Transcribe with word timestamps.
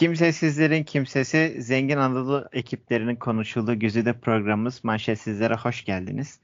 Kimsesizlerin 0.00 0.84
kimsesi 0.84 1.62
zengin 1.62 1.96
Anadolu 1.96 2.48
ekiplerinin 2.52 3.16
konuşulduğu 3.16 3.78
güzide 3.78 4.12
programımız 4.12 4.84
Manşetsizlere 4.84 5.54
hoş 5.54 5.84
geldiniz. 5.84 6.40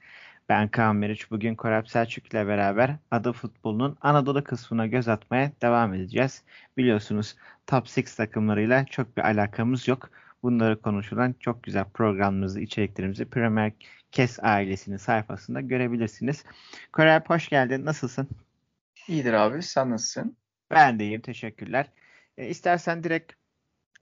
Ben 0.49 0.69
Kaan 0.69 0.97
Meriç. 0.97 1.31
Bugün 1.31 1.55
Korap 1.55 1.91
Selçuk 1.91 2.27
ile 2.27 2.47
beraber 2.47 2.97
adı 3.11 3.33
futbolunun 3.33 3.97
Anadolu 4.01 4.45
kısmına 4.45 4.87
göz 4.87 5.09
atmaya 5.09 5.53
devam 5.63 5.95
edeceğiz. 5.95 6.43
Biliyorsunuz 6.77 7.37
Top 7.67 7.85
6 7.85 8.17
takımlarıyla 8.17 8.85
çok 8.85 9.17
bir 9.17 9.23
alakamız 9.23 9.89
yok. 9.89 10.11
Bunları 10.43 10.81
konuşulan 10.81 11.35
çok 11.41 11.63
güzel 11.63 11.85
programımızı, 11.95 12.61
içeriklerimizi 12.61 13.25
Premier 13.25 13.73
Kes 14.13 14.39
ailesinin 14.43 14.97
sayfasında 14.97 15.61
görebilirsiniz. 15.61 16.45
Korap 16.93 17.31
hoş 17.31 17.49
geldin. 17.49 17.85
Nasılsın? 17.85 18.29
İyidir 19.09 19.33
abi. 19.33 19.63
Sen 19.63 19.91
nasılsın? 19.91 20.37
Ben 20.71 20.99
de 20.99 21.05
iyiyim. 21.05 21.21
Teşekkürler. 21.21 21.87
E, 22.39 22.49
istersen 22.49 23.05
direkt 23.05 23.33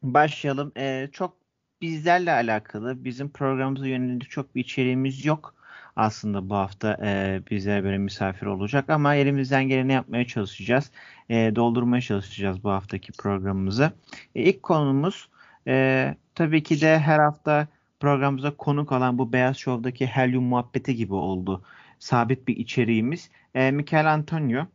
başlayalım. 0.04 0.72
E, 0.76 1.08
çok 1.12 1.36
bizlerle 1.82 2.32
alakalı 2.32 3.04
bizim 3.04 3.28
programımıza 3.28 3.86
yönelik 3.86 4.30
çok 4.30 4.54
bir 4.54 4.60
içeriğimiz 4.60 5.24
yok. 5.24 5.54
Aslında 5.96 6.50
bu 6.50 6.54
hafta 6.54 6.98
e, 7.04 7.40
bize 7.50 7.84
böyle 7.84 7.98
misafir 7.98 8.46
olacak 8.46 8.90
ama 8.90 9.14
elimizden 9.14 9.64
geleni 9.64 9.92
yapmaya 9.92 10.26
çalışacağız. 10.26 10.90
E, 11.28 11.56
doldurmaya 11.56 12.00
çalışacağız 12.00 12.64
bu 12.64 12.70
haftaki 12.70 13.12
programımızı. 13.12 13.92
E, 14.34 14.42
ilk 14.42 14.62
konumuz 14.62 15.28
e, 15.66 16.14
tabii 16.34 16.62
ki 16.62 16.80
de 16.80 16.98
her 16.98 17.18
hafta 17.18 17.66
programımıza 18.00 18.50
konuk 18.56 18.92
olan 18.92 19.18
bu 19.18 19.32
Beyaz 19.32 19.56
Show'daki 19.56 20.06
Helyum 20.06 20.44
muhabbeti 20.44 20.96
gibi 20.96 21.14
oldu. 21.14 21.62
Sabit 21.98 22.48
bir 22.48 22.56
içeriğimiz. 22.56 23.30
E, 23.54 23.70
Michael 23.70 24.12
Antonio 24.14 24.66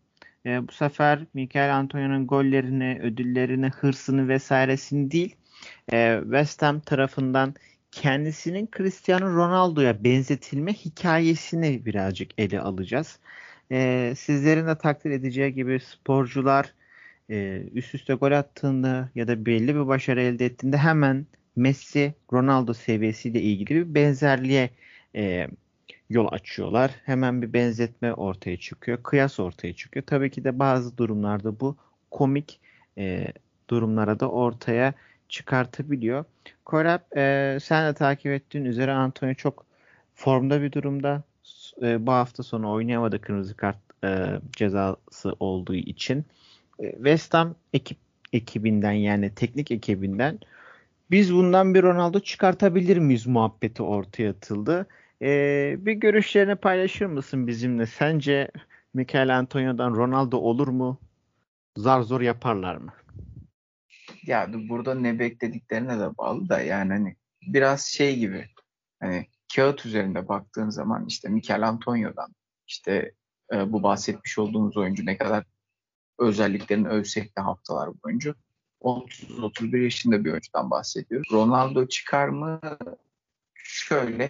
e, 0.45 0.67
bu 0.67 0.71
sefer 0.71 1.25
Michael 1.33 1.75
Antonio'nun 1.77 2.27
gollerini, 2.27 2.99
ödüllerini, 3.03 3.67
hırsını 3.69 4.27
vesairesini 4.27 5.11
değil 5.11 5.35
e, 5.93 6.19
West 6.23 6.61
Ham 6.61 6.79
tarafından 6.79 7.55
kendisinin 7.91 8.69
Cristiano 8.77 9.35
Ronaldo'ya 9.35 10.03
benzetilme 10.03 10.73
hikayesini 10.73 11.85
birazcık 11.85 12.31
ele 12.37 12.59
alacağız. 12.59 13.19
E, 13.71 14.13
sizlerin 14.17 14.67
de 14.67 14.77
takdir 14.77 15.11
edeceği 15.11 15.53
gibi 15.53 15.79
sporcular 15.79 16.73
e, 17.29 17.63
üst 17.73 17.95
üste 17.95 18.13
gol 18.13 18.31
attığında 18.31 19.09
ya 19.15 19.27
da 19.27 19.45
belli 19.45 19.75
bir 19.75 19.87
başarı 19.87 20.21
elde 20.21 20.45
ettiğinde 20.45 20.77
hemen 20.77 21.25
Messi, 21.55 22.13
Ronaldo 22.33 22.73
seviyesiyle 22.73 23.41
ilgili 23.41 23.89
bir 23.89 23.95
benzerliğe 23.95 24.69
e, 25.15 25.47
yol 26.09 26.27
açıyorlar. 26.31 26.91
Hemen 27.05 27.41
bir 27.41 27.53
benzetme 27.53 28.13
ortaya 28.13 28.57
çıkıyor. 28.57 29.03
Kıyas 29.03 29.39
ortaya 29.39 29.73
çıkıyor. 29.73 30.05
Tabii 30.05 30.31
ki 30.31 30.43
de 30.43 30.59
bazı 30.59 30.97
durumlarda 30.97 31.59
bu 31.59 31.75
komik 32.11 32.59
e, 32.97 33.27
durumlara 33.69 34.19
da 34.19 34.29
ortaya 34.29 34.93
çıkartabiliyor. 35.29 36.25
Korap 36.65 37.17
e, 37.17 37.57
sen 37.61 37.89
de 37.89 37.93
takip 37.93 38.31
ettiğin 38.31 38.65
üzere 38.65 38.91
Antonio 38.91 39.33
çok 39.33 39.65
formda 40.15 40.61
bir 40.61 40.71
durumda. 40.71 41.23
E, 41.81 42.07
bu 42.07 42.11
hafta 42.11 42.43
sonu 42.43 42.71
oynayamadı 42.71 43.21
kırmızı 43.21 43.55
kart 43.57 43.77
e, 44.03 44.25
cezası 44.51 45.35
olduğu 45.39 45.75
için. 45.75 46.25
E, 46.79 46.91
West 46.91 47.33
Ham 47.33 47.55
ekip 47.73 47.97
ekibinden 48.33 48.91
yani 48.91 49.35
teknik 49.35 49.71
ekibinden 49.71 50.39
biz 51.11 51.33
bundan 51.33 51.73
bir 51.73 51.83
Ronaldo 51.83 52.19
çıkartabilir 52.19 52.97
miyiz 52.97 53.27
muhabbeti 53.27 53.83
ortaya 53.83 54.31
atıldı. 54.31 54.87
Ee, 55.21 55.75
bir 55.79 55.93
görüşlerini 55.93 56.55
paylaşır 56.55 57.05
mısın 57.05 57.47
bizimle? 57.47 57.85
Sence 57.85 58.51
Michael 58.93 59.37
Antonio'dan 59.37 59.95
Ronaldo 59.95 60.37
olur 60.37 60.67
mu? 60.67 60.99
Zar 61.77 62.01
zor 62.01 62.21
yaparlar 62.21 62.75
mı? 62.75 62.93
Ya 64.23 64.49
burada 64.53 64.95
ne 64.95 65.19
beklediklerine 65.19 65.99
de 65.99 66.17
bağlı 66.17 66.49
da 66.49 66.61
yani 66.61 66.93
hani 66.93 67.15
biraz 67.47 67.85
şey 67.85 68.19
gibi 68.19 68.45
hani 68.99 69.27
kağıt 69.55 69.85
üzerinde 69.85 70.27
baktığın 70.27 70.69
zaman 70.69 71.05
işte 71.05 71.29
Michael 71.29 71.67
Antonio'dan 71.67 72.35
işte 72.67 73.11
e, 73.53 73.71
bu 73.71 73.83
bahsetmiş 73.83 74.39
olduğumuz 74.39 74.77
oyuncu 74.77 75.05
ne 75.05 75.17
kadar 75.17 75.43
özelliklerini 76.19 76.87
övsek 76.87 77.37
de 77.37 77.41
haftalar 77.41 77.89
boyunca 78.03 78.35
30-31 78.81 79.83
yaşında 79.83 80.25
bir 80.25 80.31
oyuncudan 80.31 80.71
bahsediyoruz. 80.71 81.31
Ronaldo 81.31 81.87
çıkar 81.87 82.27
mı? 82.27 82.59
Şöyle 83.53 84.29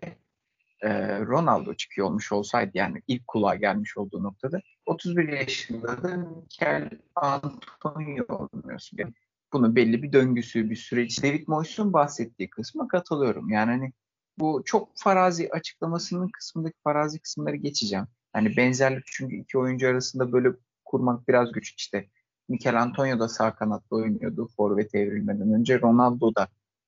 e, 0.82 1.20
Ronaldo 1.20 1.74
çıkıyor 1.74 2.08
olmuş 2.08 2.32
olsaydı 2.32 2.72
yani 2.74 3.02
ilk 3.08 3.28
kulağa 3.28 3.56
gelmiş 3.56 3.98
olduğu 3.98 4.24
noktada 4.24 4.62
31 4.86 5.28
yaşında 5.28 6.04
da 6.04 6.18
Mikel 6.18 6.90
Antonio 7.16 8.26
olmuyorsun. 8.30 8.98
Yani 8.98 9.14
bunun 9.54 9.76
belli 9.76 10.04
bir 10.04 10.14
döngüsü, 10.14 10.70
bir 10.70 10.76
süreç. 10.76 11.24
David 11.24 11.48
Moyes'un 11.48 11.94
bahsettiği 11.94 12.50
kısma 12.50 12.88
katılıyorum. 12.88 13.50
Yani 13.50 13.72
hani 13.72 13.94
bu 14.40 14.62
çok 14.66 14.90
farazi 14.96 15.50
açıklamasının 15.52 16.30
kısmındaki 16.30 16.78
farazi 16.84 17.20
kısımları 17.20 17.56
geçeceğim. 17.56 18.08
Hani 18.34 18.58
benzerlik 18.58 19.04
çünkü 19.06 19.36
iki 19.36 19.58
oyuncu 19.58 19.88
arasında 19.88 20.32
böyle 20.32 20.50
kurmak 20.86 21.28
biraz 21.28 21.52
güç. 21.52 21.76
İşte 21.78 22.10
Mikel 22.50 22.82
Antonio 22.82 23.20
da 23.20 23.28
sağ 23.28 23.56
kanatta 23.56 23.96
oynuyordu 23.96 24.48
forvet 24.58 24.96
evrilmeden 24.96 25.54
önce. 25.54 25.82
Ronaldo 25.82 26.36
da 26.36 26.48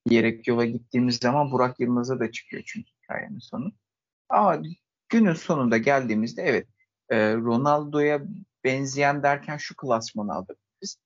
diyerek 0.10 0.48
yola 0.48 0.66
gittiğimiz 0.66 1.18
zaman 1.18 1.52
Burak 1.52 1.80
Yılmaz'a 1.80 2.20
da 2.20 2.32
çıkıyor 2.32 2.64
çünkü 2.66 2.90
hikayenin 3.04 3.40
sonu. 3.40 3.72
Ama 4.32 4.62
günün 5.10 5.34
sonunda 5.34 5.78
geldiğimizde 5.78 6.42
evet 6.42 6.68
e, 7.10 7.36
Ronaldo'ya 7.36 8.22
benzeyen 8.64 9.24
derken 9.24 9.58
şu 9.58 9.76
klasmanı 9.76 10.34
aldık 10.34 10.58
biz. 10.82 10.98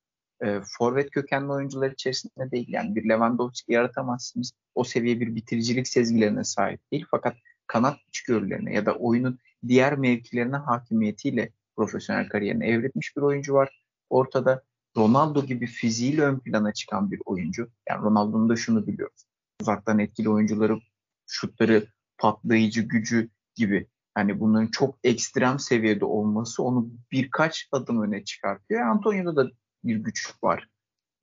E, 0.44 0.62
forvet 0.78 1.12
kökenli 1.12 1.52
oyuncular 1.52 1.92
içerisinde 1.92 2.52
değil. 2.52 2.66
Yani 2.70 2.96
bir 2.96 3.10
Lewandowski 3.10 3.74
yaratamazsınız. 3.74 4.52
O 4.76 4.84
seviye 4.84 5.20
bir 5.20 5.36
bitiricilik 5.36 5.88
sezgilerine 5.88 6.44
sahip 6.44 6.92
değil. 6.92 7.06
Fakat 7.12 7.38
kanat 7.68 7.98
içgörülerine 8.08 8.74
ya 8.74 8.86
da 8.86 8.96
oyunun 8.96 9.40
diğer 9.68 9.98
mevkilerine 9.98 10.58
hakimiyetiyle 10.58 11.50
profesyonel 11.76 12.30
kariyerini 12.30 12.66
evretmiş 12.66 13.18
bir 13.18 13.22
oyuncu 13.22 13.54
var. 13.54 13.86
Ortada 14.10 14.64
Ronaldo 14.98 15.46
gibi 15.46 15.66
fiziğiyle 15.68 16.22
ön 16.22 16.40
plana 16.40 16.74
çıkan 16.74 17.12
bir 17.12 17.22
oyuncu. 17.26 17.70
Yani 17.90 18.04
Ronaldo'nun 18.04 18.50
da 18.50 18.56
şunu 18.56 18.88
biliyoruz. 18.88 19.26
Uzaktan 19.62 20.00
etkili 20.00 20.30
oyuncuları 20.30 20.80
şutları 21.28 21.88
patlayıcı 22.18 22.82
gücü 22.82 23.30
gibi 23.56 23.88
hani 24.14 24.40
bunların 24.40 24.68
çok 24.68 24.98
ekstrem 25.04 25.60
seviyede 25.60 26.06
olması 26.06 26.64
onu 26.64 26.90
birkaç 27.12 27.70
adım 27.72 28.02
öne 28.02 28.24
çıkartıyor. 28.24 28.82
Antonio'da 28.82 29.36
da 29.36 29.52
bir 29.84 29.96
güç 29.96 30.34
var. 30.44 30.70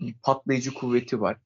Bir 0.01 0.15
patlayıcı 0.23 0.75
kuvveti 0.75 1.21
var. 1.21 1.39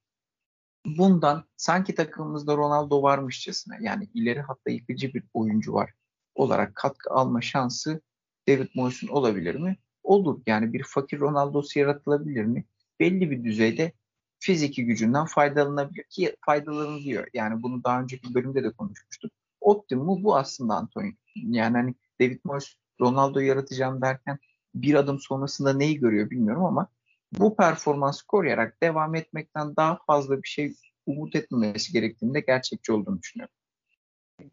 Bundan 0.87 1.45
sanki 1.56 1.95
takımımızda 1.95 2.56
Ronaldo 2.56 3.03
varmışçasına 3.03 3.77
yani 3.81 4.09
ileri 4.15 4.41
hatta 4.41 4.71
yıkıcı 4.71 5.15
bir 5.15 5.25
oyuncu 5.35 5.73
var 5.73 5.95
olarak 6.37 6.75
katkı 6.75 7.11
alma 7.11 7.41
şansı 7.41 8.01
David 8.49 8.69
Moyes'un 8.75 9.09
olabilir 9.09 9.55
mi? 9.55 9.77
Olur. 10.03 10.43
Yani 10.47 10.73
bir 10.73 10.83
fakir 10.83 11.21
Ronaldo'su 11.21 11.79
yaratılabilir 11.79 12.45
mi? 12.45 12.65
Belli 13.01 13.31
bir 13.31 13.45
düzeyde 13.45 13.93
fiziki 14.39 14.85
gücünden 14.85 15.27
faydalanabilir 15.27 16.05
ki 16.05 16.37
faydalanılıyor. 16.47 17.27
Yani 17.35 17.62
bunu 17.62 17.85
daha 17.85 18.01
önceki 18.01 18.35
bölümde 18.35 18.65
de 18.65 18.73
konuşmuştuk. 18.73 19.33
Optimumu 19.66 20.22
bu 20.22 20.37
aslında 20.37 20.75
Antonio. 20.75 21.12
Yani 21.34 21.77
hani 21.77 21.94
David 22.21 22.41
Moyes 22.44 22.75
Ronaldo 23.00 23.41
yaratacağım 23.41 24.03
derken 24.03 24.38
bir 24.75 24.94
adım 24.94 25.21
sonrasında 25.21 25.72
neyi 25.72 26.00
görüyor 26.00 26.31
bilmiyorum 26.31 26.65
ama 26.65 26.88
bu 27.32 27.56
performans 27.56 28.22
koruyarak 28.22 28.82
devam 28.82 29.15
etmekten 29.15 29.76
daha 29.76 29.99
fazla 30.06 30.43
bir 30.43 30.49
şey 30.49 30.75
umut 31.06 31.37
etmemesi 31.37 31.93
gerektiğinde 31.93 32.41
gerçekçi 32.41 32.93
olduğunu 32.93 33.22
düşünüyorum. 33.22 33.55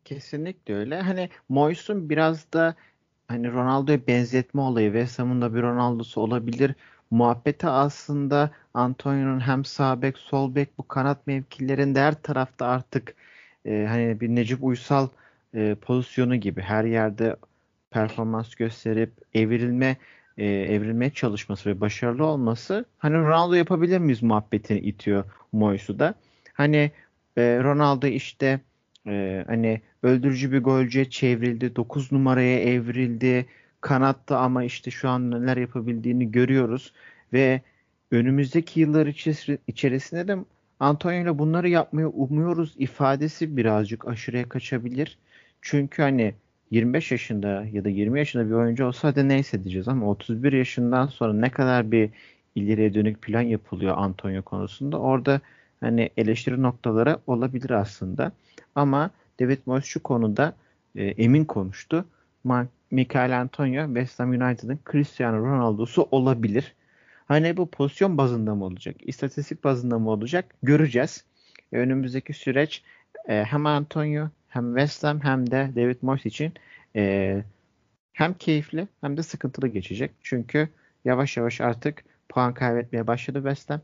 Kesinlikle 0.05 0.75
öyle. 0.75 1.01
Hani 1.01 1.29
Moyes'un 1.49 2.09
biraz 2.09 2.53
da 2.53 2.75
hani 3.27 3.51
Ronaldo'ya 3.51 4.07
benzetme 4.07 4.61
olayı 4.61 4.91
West 4.91 5.19
Ham'ın 5.19 5.41
da 5.41 5.55
bir 5.55 5.61
Ronaldo'su 5.61 6.21
olabilir. 6.21 6.75
Muhabbeti 7.11 7.67
aslında 7.67 8.51
Antonio'nun 8.73 9.39
hem 9.39 9.65
sağ 9.65 10.01
bek 10.01 10.17
sol 10.17 10.55
bek 10.55 10.77
bu 10.77 10.87
kanat 10.87 11.27
mevkilerinde 11.27 11.99
her 11.99 12.21
tarafta 12.21 12.65
artık 12.65 13.15
e, 13.65 13.85
hani 13.89 14.21
bir 14.21 14.29
Necip 14.29 14.63
Uysal 14.63 15.07
e, 15.55 15.75
pozisyonu 15.81 16.35
gibi 16.35 16.61
her 16.61 16.83
yerde 16.83 17.35
performans 17.91 18.55
gösterip 18.55 19.11
evrilme 19.33 19.97
e, 20.37 20.45
evrilmeye 20.45 21.11
çalışması 21.11 21.69
ve 21.69 21.81
başarılı 21.81 22.25
olması 22.25 22.85
hani 22.97 23.15
Ronaldo 23.15 23.53
yapabilir 23.53 23.97
miyiz 23.97 24.23
muhabbetini 24.23 24.79
itiyor 24.79 25.23
Moyes'u 25.51 25.99
da. 25.99 26.15
Hani 26.53 26.91
e, 27.37 27.59
Ronaldo 27.63 28.07
işte 28.07 28.59
e, 29.07 29.43
hani 29.47 29.81
öldürücü 30.03 30.51
bir 30.51 30.59
golcüye 30.59 31.09
çevrildi. 31.09 31.75
9 31.75 32.11
numaraya 32.11 32.59
evrildi. 32.59 33.45
Kanatta 33.81 34.37
ama 34.37 34.63
işte 34.63 34.91
şu 34.91 35.09
an 35.09 35.31
neler 35.31 35.57
yapabildiğini 35.57 36.31
görüyoruz 36.31 36.93
ve 37.33 37.61
önümüzdeki 38.11 38.79
yıllar 38.79 39.07
içerisinde 39.67 40.27
de 40.27 40.37
Antonio 40.79 41.21
ile 41.21 41.39
bunları 41.39 41.69
yapmayı 41.69 42.07
umuyoruz 42.07 42.75
ifadesi 42.77 43.57
birazcık 43.57 44.07
aşırıya 44.07 44.49
kaçabilir. 44.49 45.17
Çünkü 45.61 46.01
hani 46.01 46.33
25 46.71 47.11
yaşında 47.11 47.65
ya 47.71 47.83
da 47.83 47.89
20 47.89 48.19
yaşında 48.19 48.45
bir 48.45 48.51
oyuncu 48.53 48.85
olsa 48.85 49.07
hadi 49.07 49.27
neyse 49.27 49.63
diyeceğiz 49.63 49.87
ama 49.87 50.09
31 50.09 50.53
yaşından 50.53 51.07
sonra 51.07 51.33
ne 51.33 51.49
kadar 51.49 51.91
bir 51.91 52.09
ileriye 52.55 52.93
dönük 52.93 53.21
plan 53.21 53.41
yapılıyor 53.41 53.97
Antonio 53.97 54.41
konusunda. 54.41 54.99
Orada 54.99 55.41
hani 55.79 56.09
eleştiri 56.17 56.61
noktaları 56.61 57.17
olabilir 57.27 57.69
aslında. 57.69 58.31
Ama 58.75 59.09
David 59.39 59.59
Moyes 59.65 59.85
şu 59.85 60.03
konuda 60.03 60.53
e, 60.95 61.05
emin 61.05 61.45
konuştu. 61.45 62.05
Michael 62.91 63.41
Antonio 63.41 63.85
West 63.85 64.19
Ham 64.19 64.29
United'ın 64.29 64.79
Cristiano 64.91 65.37
Ronaldo'su 65.45 66.07
olabilir. 66.11 66.75
Hani 67.27 67.57
bu 67.57 67.69
pozisyon 67.69 68.17
bazında 68.17 68.55
mı 68.55 68.65
olacak? 68.65 68.95
İstatistik 68.99 69.63
bazında 69.63 69.99
mı 69.99 70.09
olacak? 70.09 70.55
Göreceğiz. 70.63 71.23
E, 71.73 71.77
önümüzdeki 71.77 72.33
süreç 72.33 72.83
e, 73.27 73.43
hem 73.43 73.65
Antonio 73.65 74.29
hem 74.47 74.67
West 74.75 75.03
Ham 75.03 75.21
hem 75.23 75.51
de 75.51 75.71
David 75.75 75.97
Moyes 76.01 76.25
için 76.25 76.53
e, 76.95 77.43
hem 78.13 78.33
keyifli 78.33 78.87
hem 79.01 79.17
de 79.17 79.23
sıkıntılı 79.23 79.67
geçecek. 79.67 80.11
Çünkü 80.21 80.69
yavaş 81.05 81.37
yavaş 81.37 81.61
artık 81.61 82.03
puan 82.29 82.53
kaybetmeye 82.53 83.07
başladı 83.07 83.37
West 83.37 83.69
Ham. 83.69 83.81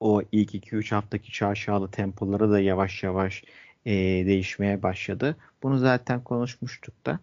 O 0.00 0.22
ilk 0.32 0.54
2-3 0.54 0.94
haftaki 0.94 1.36
şaşalı 1.36 1.90
tempoları 1.90 2.50
da 2.50 2.60
yavaş 2.60 3.02
yavaş 3.02 3.44
e, 3.86 3.92
değişmeye 4.26 4.82
başladı. 4.82 5.36
Bunu 5.62 5.78
zaten 5.78 6.24
konuşmuştuk 6.24 7.06
da. 7.06 7.18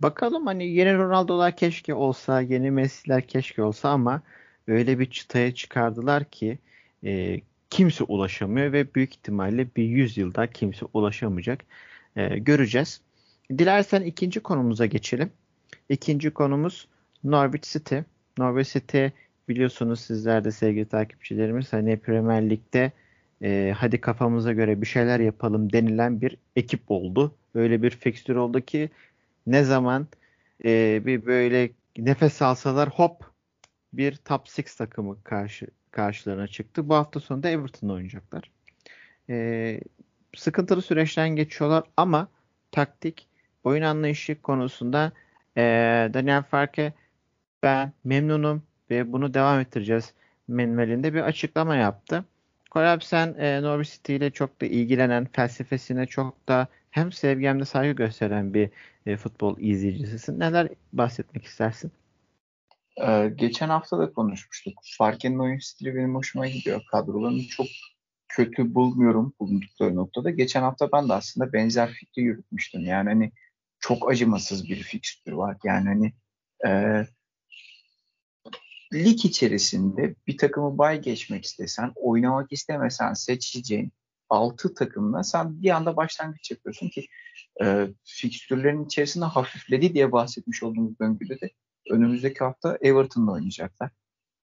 Bakalım 0.00 0.46
hani 0.46 0.66
yeni 0.66 0.94
Ronaldo'lar 0.94 1.56
keşke 1.56 1.94
olsa, 1.94 2.40
yeni 2.40 2.70
Messi'ler 2.70 3.26
keşke 3.26 3.62
olsa 3.62 3.88
ama 3.90 4.22
öyle 4.68 4.98
bir 4.98 5.10
çıtaya 5.10 5.54
çıkardılar 5.54 6.24
ki 6.24 6.58
e, 7.04 7.40
kimse 7.70 8.04
ulaşamıyor 8.04 8.72
ve 8.72 8.94
büyük 8.94 9.10
ihtimalle 9.10 9.66
bir 9.76 9.84
100 9.84 10.16
yılda 10.16 10.46
kimse 10.46 10.86
ulaşamayacak. 10.94 11.64
E, 12.16 12.38
göreceğiz. 12.38 13.00
Dilersen 13.58 14.02
ikinci 14.02 14.40
konumuza 14.40 14.86
geçelim. 14.86 15.30
İkinci 15.88 16.30
konumuz 16.30 16.88
Norwich 17.24 17.72
City. 17.72 17.96
Norwich 18.38 18.72
City 18.72 19.06
biliyorsunuz 19.48 20.00
sizler 20.00 20.44
de 20.44 20.52
sevgili 20.52 20.84
takipçilerimiz 20.84 21.72
hani 21.72 21.96
Premier 21.96 22.50
Lig'de 22.50 22.92
e, 23.42 23.74
hadi 23.76 24.00
kafamıza 24.00 24.52
göre 24.52 24.80
bir 24.82 24.86
şeyler 24.86 25.20
yapalım 25.20 25.72
denilen 25.72 26.20
bir 26.20 26.36
ekip 26.56 26.80
oldu. 26.88 27.34
Öyle 27.54 27.82
bir 27.82 27.90
fikstür 27.90 28.36
oldu 28.36 28.60
ki 28.60 28.90
ne 29.46 29.64
zaman 29.64 30.06
e, 30.64 31.02
bir 31.06 31.26
böyle 31.26 31.70
nefes 31.98 32.42
alsalar 32.42 32.88
hop 32.88 33.35
bir 33.92 34.16
top 34.16 34.40
6 34.58 34.78
takımı 34.78 35.22
karşı 35.22 35.66
karşılarına 35.90 36.46
çıktı. 36.46 36.88
Bu 36.88 36.94
hafta 36.94 37.20
sonunda 37.20 37.48
Everton'la 37.48 37.92
oynayacaklar. 37.92 38.50
E, 39.30 39.80
sıkıntılı 40.36 40.82
süreçten 40.82 41.28
geçiyorlar 41.28 41.84
ama 41.96 42.28
taktik, 42.72 43.28
oyun 43.64 43.82
anlayışı 43.82 44.42
konusunda 44.42 45.12
e, 45.56 45.62
Daniel 46.14 46.42
Farke 46.42 46.92
ben 47.62 47.92
memnunum 48.04 48.62
ve 48.90 49.12
bunu 49.12 49.34
devam 49.34 49.60
ettireceğiz 49.60 50.12
menüelinde 50.48 51.14
bir 51.14 51.20
açıklama 51.20 51.76
yaptı. 51.76 52.24
Kolab 52.70 53.00
sen 53.00 53.34
e, 53.38 53.62
Norwich 53.62 53.92
City 53.92 54.16
ile 54.16 54.30
çok 54.30 54.60
da 54.60 54.66
ilgilenen, 54.66 55.26
felsefesine 55.32 56.06
çok 56.06 56.48
da 56.48 56.68
hem 56.90 57.12
sevgi 57.12 57.48
hem 57.48 57.60
de 57.60 57.64
saygı 57.64 57.92
gösteren 57.92 58.54
bir 58.54 58.70
e, 59.06 59.16
futbol 59.16 59.58
izleyicisisin. 59.58 60.40
Neler 60.40 60.68
bahsetmek 60.92 61.44
istersin? 61.44 61.92
Ee, 63.02 63.32
geçen 63.34 63.68
hafta 63.68 63.98
da 63.98 64.12
konuşmuştuk. 64.12 64.74
Farke'nin 64.98 65.38
oyun 65.38 65.58
stili 65.58 65.94
benim 65.94 66.14
hoşuma 66.14 66.46
gidiyor. 66.46 66.82
Kadrolarını 66.90 67.42
çok 67.42 67.66
kötü 68.28 68.74
bulmuyorum 68.74 69.32
bulundukları 69.40 69.96
noktada. 69.96 70.30
Geçen 70.30 70.62
hafta 70.62 70.92
ben 70.92 71.08
de 71.08 71.12
aslında 71.12 71.52
benzer 71.52 71.90
fikri 71.92 72.22
yürütmüştüm. 72.22 72.80
Yani 72.80 73.08
hani 73.08 73.32
çok 73.80 74.10
acımasız 74.10 74.68
bir 74.68 74.76
fikstür 74.76 75.32
var. 75.32 75.56
Yani 75.64 75.88
hani 75.88 76.12
e, 76.66 76.70
lig 78.92 79.24
içerisinde 79.24 80.14
bir 80.26 80.38
takımı 80.38 80.78
bay 80.78 81.00
geçmek 81.00 81.44
istesen, 81.44 81.92
oynamak 81.94 82.52
istemesen 82.52 83.12
seçeceğin 83.12 83.92
6 84.28 84.74
takımla 84.74 85.22
sen 85.22 85.62
bir 85.62 85.70
anda 85.70 85.96
başlangıç 85.96 86.50
yapıyorsun 86.50 86.88
ki 86.88 87.06
e, 87.64 87.88
fikstürlerin 88.04 88.84
içerisinde 88.84 89.24
hafifledi 89.24 89.94
diye 89.94 90.12
bahsetmiş 90.12 90.62
olduğumuz 90.62 90.98
döngüde 91.00 91.40
de 91.40 91.50
önümüzdeki 91.90 92.38
hafta 92.38 92.78
Everton'la 92.80 93.32
oynayacaklar. 93.32 93.90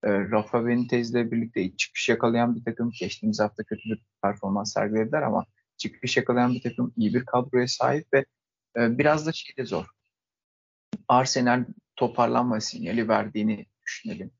E, 0.04 0.08
Rafa 0.30 0.66
Benitez'le 0.66 1.14
birlikte 1.14 1.76
çıkış 1.76 2.08
yakalayan 2.08 2.56
bir 2.56 2.64
takım 2.64 2.90
geçtiğimiz 3.00 3.40
hafta 3.40 3.64
kötü 3.64 3.90
bir 3.90 4.02
performans 4.22 4.72
sergilediler 4.72 5.22
ama 5.22 5.46
çıkış 5.76 6.16
yakalayan 6.16 6.54
bir 6.54 6.62
takım 6.62 6.92
iyi 6.96 7.14
bir 7.14 7.24
kadroya 7.24 7.68
sahip 7.68 8.06
ve 8.14 8.24
e, 8.76 8.98
biraz 8.98 9.26
da 9.26 9.32
şey 9.32 9.56
de 9.56 9.64
zor. 9.64 9.86
Arsenal 11.08 11.64
toparlanma 11.96 12.60
sinyali 12.60 13.08
verdiğini 13.08 13.66
düşünelim 13.82 14.30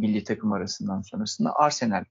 milli 0.00 0.24
takım 0.24 0.52
arasından 0.52 1.02
sonrasında. 1.02 1.56
Arsenal 1.56 2.04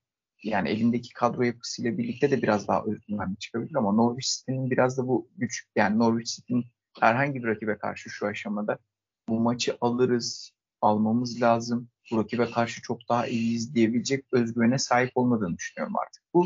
yani 0.43 0.69
elindeki 0.69 1.13
kadro 1.13 1.43
yapısıyla 1.43 1.97
birlikte 1.97 2.31
de 2.31 2.41
biraz 2.41 2.67
daha 2.67 2.83
özgüvenli 2.83 3.37
çıkabilir 3.37 3.75
ama 3.75 3.91
Norwich 3.91 4.27
City'nin 4.27 4.71
biraz 4.71 4.97
da 4.97 5.07
bu 5.07 5.29
güç 5.37 5.65
yani 5.75 5.99
Norwich 5.99 6.35
City'nin 6.35 6.65
herhangi 6.99 7.43
bir 7.43 7.47
rakibe 7.47 7.77
karşı 7.77 8.09
şu 8.09 8.27
aşamada 8.27 8.79
bu 9.29 9.39
maçı 9.39 9.77
alırız, 9.81 10.51
almamız 10.81 11.41
lazım. 11.41 11.89
Bu 12.11 12.17
rakibe 12.17 12.51
karşı 12.51 12.81
çok 12.81 13.09
daha 13.09 13.27
iyiyiz 13.27 13.75
diyebilecek 13.75 14.25
özgüvene 14.31 14.77
sahip 14.77 15.11
olmadığını 15.15 15.57
düşünüyorum 15.57 15.95
artık. 15.97 16.23
Bu 16.33 16.45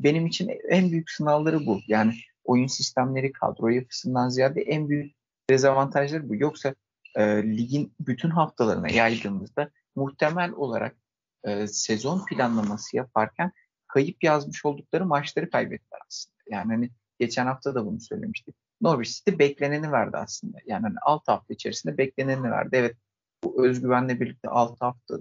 benim 0.00 0.26
için 0.26 0.50
en 0.68 0.90
büyük 0.90 1.10
sınavları 1.10 1.66
bu. 1.66 1.80
Yani 1.86 2.14
oyun 2.44 2.66
sistemleri, 2.66 3.32
kadro 3.32 3.68
yapısından 3.68 4.28
ziyade 4.28 4.62
en 4.62 4.88
büyük 4.88 5.14
dezavantajları 5.50 6.28
bu. 6.28 6.36
Yoksa 6.36 6.74
e, 7.16 7.42
ligin 7.42 7.94
bütün 8.00 8.30
haftalarına 8.30 8.88
yaydığımızda 8.88 9.70
muhtemel 9.96 10.52
olarak 10.52 10.96
e, 11.44 11.66
sezon 11.66 12.24
planlaması 12.24 12.96
yaparken 12.96 13.52
kayıp 13.86 14.24
yazmış 14.24 14.64
oldukları 14.64 15.06
maçları 15.06 15.50
kaybettiler 15.50 16.00
aslında. 16.08 16.36
Yani 16.46 16.72
hani 16.72 16.90
geçen 17.18 17.46
hafta 17.46 17.74
da 17.74 17.86
bunu 17.86 18.00
söylemiştik. 18.00 18.54
Norwich 18.80 19.10
City 19.10 19.38
bekleneni 19.38 19.92
verdi 19.92 20.16
aslında. 20.16 20.58
Yani 20.66 20.82
hani 20.82 20.96
6 21.02 21.32
hafta 21.32 21.54
içerisinde 21.54 21.98
bekleneni 21.98 22.50
verdi. 22.50 22.76
Evet 22.76 22.96
bu 23.44 23.66
özgüvenle 23.66 24.20
birlikte 24.20 24.48
6 24.48 24.84
hafta 24.84 25.18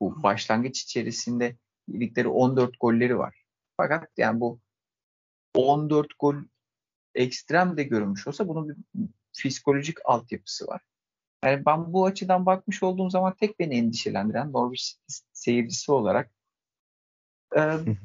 bu 0.00 0.22
başlangıç 0.22 0.82
içerisinde 0.82 1.56
yedikleri 1.88 2.28
14 2.28 2.80
golleri 2.80 3.18
var. 3.18 3.42
Fakat 3.76 4.08
yani 4.16 4.40
bu 4.40 4.60
14 5.54 6.06
gol 6.18 6.34
ekstrem 7.14 7.76
de 7.76 7.82
görünmüş 7.82 8.26
olsa 8.26 8.48
bunun 8.48 8.68
bir 8.68 9.08
psikolojik 9.32 9.96
altyapısı 10.04 10.66
var. 10.66 10.80
Yani 11.44 11.66
ben 11.66 11.92
bu 11.92 12.06
açıdan 12.06 12.46
bakmış 12.46 12.82
olduğum 12.82 13.10
zaman 13.10 13.34
tek 13.34 13.58
beni 13.58 13.78
endişelendiren 13.78 14.52
Norwich 14.52 14.84
seyircisi 15.32 15.92
olarak 15.92 16.30
e, 17.56 17.60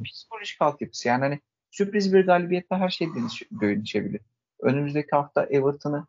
psikolojik 0.06 0.62
altyapısı. 0.62 1.08
Yani 1.08 1.22
hani 1.22 1.40
sürpriz 1.72 2.14
bir 2.14 2.26
galibiyetle 2.26 2.76
her 2.76 2.90
şey 2.90 3.08
değişebilir. 3.52 4.22
Önümüzdeki 4.62 5.10
hafta 5.12 5.46
Everton'ı 5.46 6.08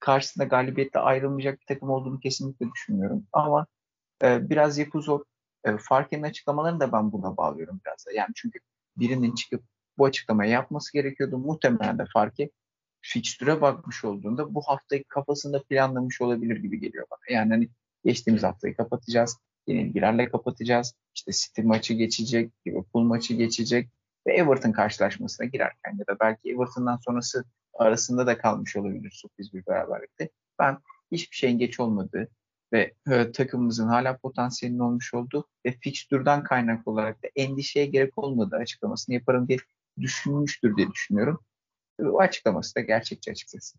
karşısında 0.00 0.44
galibiyetle 0.44 1.00
ayrılmayacak 1.00 1.60
bir 1.60 1.66
takım 1.66 1.90
olduğunu 1.90 2.20
kesinlikle 2.20 2.66
düşünmüyorum. 2.74 3.26
Ama 3.32 3.66
e, 4.22 4.50
biraz 4.50 4.78
yapı 4.78 5.02
zor. 5.02 5.24
E, 5.64 5.76
Farke'nin 5.76 6.22
açıklamalarını 6.22 6.80
da 6.80 6.92
ben 6.92 7.12
buna 7.12 7.36
bağlıyorum 7.36 7.80
biraz 7.86 8.06
da. 8.06 8.12
Yani 8.12 8.30
çünkü 8.34 8.58
birinin 8.96 9.34
çıkıp 9.34 9.62
bu 9.98 10.04
açıklamayı 10.04 10.50
yapması 10.50 10.92
gerekiyordu. 10.92 11.38
Muhtemelen 11.38 11.98
de 11.98 12.04
Farke 12.12 12.50
fikstüre 13.00 13.60
bakmış 13.60 14.04
olduğunda 14.04 14.54
bu 14.54 14.62
haftayı 14.62 15.04
kafasında 15.04 15.62
planlamış 15.62 16.20
olabilir 16.20 16.56
gibi 16.56 16.80
geliyor 16.80 17.06
bana. 17.10 17.36
Yani 17.36 17.50
hani 17.50 17.68
geçtiğimiz 18.04 18.42
haftayı 18.42 18.76
kapatacağız. 18.76 19.38
Yenilgilerle 19.66 20.28
kapatacağız. 20.28 20.94
İşte 21.14 21.32
City 21.32 21.62
maçı 21.62 21.94
geçecek, 21.94 22.52
Liverpool 22.66 23.02
maçı 23.02 23.34
geçecek 23.34 23.90
ve 24.26 24.32
Everton 24.32 24.72
karşılaşmasına 24.72 25.46
girerken 25.46 25.98
ya 25.98 26.06
da 26.06 26.20
belki 26.20 26.50
Everton'dan 26.50 26.96
sonrası 26.96 27.44
arasında 27.78 28.26
da 28.26 28.38
kalmış 28.38 28.76
olabilir 28.76 29.10
sürpriz 29.10 29.54
bir 29.54 29.66
beraberlikte. 29.66 30.28
Ben 30.58 30.78
hiçbir 31.12 31.36
şeyin 31.36 31.58
geç 31.58 31.80
olmadığı 31.80 32.28
ve 32.72 32.94
e, 33.10 33.32
takımımızın 33.32 33.88
hala 33.88 34.16
potansiyelinin 34.16 34.80
olmuş 34.80 35.14
olduğu 35.14 35.48
ve 35.66 35.72
fikstürden 35.80 36.42
kaynak 36.42 36.88
olarak 36.88 37.22
da 37.22 37.28
endişeye 37.36 37.86
gerek 37.86 38.18
olmadığı 38.18 38.56
açıklamasını 38.56 39.14
yaparım 39.14 39.48
diye 39.48 39.58
düşünmüştür 40.00 40.76
diye 40.76 40.90
düşünüyorum. 40.92 41.40
O 42.02 42.20
açıklaması 42.20 42.74
da 42.74 42.80
gerçekçi 42.80 43.30
açıkçası. 43.30 43.78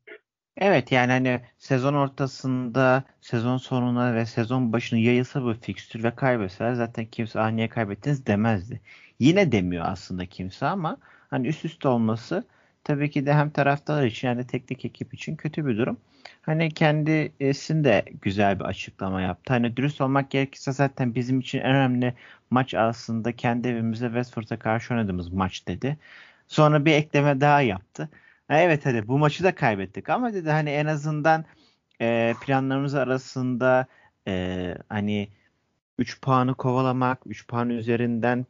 Evet 0.57 0.91
yani 0.91 1.11
hani 1.11 1.41
sezon 1.57 1.93
ortasında, 1.93 3.03
sezon 3.21 3.57
sonuna 3.57 4.15
ve 4.15 4.25
sezon 4.25 4.73
başına 4.73 4.99
yayılsa 4.99 5.43
bu 5.43 5.53
fikstür 5.53 6.03
ve 6.03 6.15
kaybetseler 6.15 6.73
zaten 6.73 7.05
kimse 7.05 7.39
ah 7.39 7.51
niye 7.51 7.69
kaybettiniz 7.69 8.25
demezdi. 8.25 8.81
Yine 9.19 9.51
demiyor 9.51 9.85
aslında 9.87 10.25
kimse 10.25 10.65
ama 10.65 10.97
hani 11.29 11.47
üst 11.47 11.65
üste 11.65 11.87
olması 11.87 12.47
tabii 12.89 13.09
ki 13.09 13.25
de 13.25 13.33
hem 13.33 13.49
taraftar 13.49 14.05
için 14.05 14.37
de 14.37 14.47
teknik 14.47 14.85
ekip 14.85 15.13
için 15.13 15.35
kötü 15.35 15.65
bir 15.65 15.77
durum. 15.77 15.97
Hani 16.41 16.71
kendisinin 16.71 17.83
de 17.83 18.05
güzel 18.21 18.59
bir 18.59 18.65
açıklama 18.65 19.21
yaptı. 19.21 19.53
Hani 19.53 19.77
dürüst 19.77 20.01
olmak 20.01 20.31
gerekirse 20.31 20.71
zaten 20.71 21.15
bizim 21.15 21.39
için 21.39 21.59
en 21.59 21.65
önemli 21.65 22.13
maç 22.49 22.73
aslında 22.73 23.35
kendi 23.35 23.67
evimizde 23.67 24.05
Westford'a 24.05 24.59
karşı 24.59 24.93
oynadığımız 24.93 25.29
maç 25.29 25.67
dedi. 25.67 25.97
Sonra 26.47 26.85
bir 26.85 26.93
ekleme 26.93 27.41
daha 27.41 27.61
yaptı. 27.61 28.09
Ha, 28.47 28.57
evet 28.59 28.85
hadi 28.85 29.07
bu 29.07 29.17
maçı 29.17 29.43
da 29.43 29.55
kaybettik 29.55 30.09
ama 30.09 30.33
dedi 30.33 30.49
hani 30.49 30.69
en 30.69 30.85
azından 30.85 31.45
e, 32.01 32.33
planlarımız 32.41 32.95
arasında 32.95 33.87
e, 34.27 34.75
hani 34.89 35.29
3 35.99 36.21
puanı 36.21 36.55
kovalamak, 36.55 37.19
3 37.25 37.47
puan 37.47 37.69
üzerinden 37.69 38.45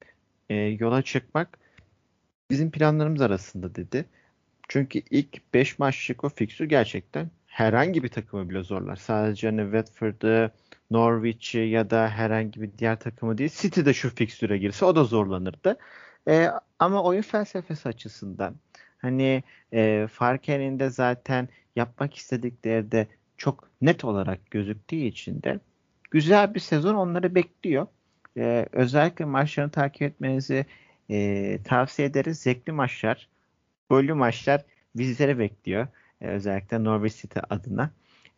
e, 0.50 0.56
yola 0.56 1.02
çıkmak 1.02 1.60
bizim 2.50 2.72
planlarımız 2.72 3.22
arasında 3.22 3.76
dedi. 3.76 4.06
Çünkü 4.70 5.02
ilk 5.10 5.54
5 5.54 5.80
maçlık 5.80 6.24
o 6.24 6.30
fikstür 6.30 6.66
gerçekten 6.66 7.30
herhangi 7.48 8.04
bir 8.04 8.10
takımı 8.10 8.50
bile 8.50 8.64
zorlar. 8.64 8.96
Sadece 8.96 9.48
hani 9.48 9.62
Watford'ı, 9.62 10.52
Norwich'i 10.92 11.60
ya 11.60 11.90
da 11.90 12.10
herhangi 12.10 12.62
bir 12.62 12.70
diğer 12.78 13.00
takımı 13.00 13.38
değil. 13.38 13.50
City 13.56 13.82
de 13.86 13.94
şu 13.94 14.16
fikstüre 14.16 14.58
girse 14.58 14.86
o 14.86 14.96
da 14.96 15.04
zorlanırdı. 15.04 15.78
E, 16.28 16.50
ama 16.80 17.04
oyun 17.04 17.22
felsefesi 17.22 17.90
açısından 17.90 18.56
hani 18.98 19.44
e, 19.74 20.08
Farken'in 20.12 20.80
de 20.80 20.90
zaten 20.90 21.50
yapmak 21.76 22.16
istedikleri 22.16 22.92
de 22.92 23.08
çok 23.38 23.70
net 23.82 24.06
olarak 24.06 24.52
gözüktüğü 24.52 24.96
için 24.96 25.42
de 25.42 25.60
güzel 26.12 26.56
bir 26.56 26.60
sezon 26.60 26.96
onları 26.96 27.36
bekliyor. 27.36 27.88
E, 28.38 28.66
özellikle 28.72 29.26
maçlarını 29.26 29.72
takip 29.72 30.02
etmenizi 30.02 30.66
e, 31.10 31.60
tavsiye 31.64 32.08
ederiz. 32.08 32.40
Zevkli 32.40 32.72
maçlar, 32.72 33.28
gollü 33.90 34.14
maçlar 34.14 34.66
bizleri 34.96 35.40
bekliyor. 35.40 35.88
E, 36.22 36.28
özellikle 36.28 36.84
Norwich 36.84 37.22
City 37.22 37.40
adına. 37.50 37.92